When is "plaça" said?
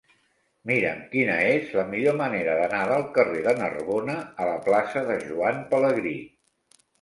4.65-5.05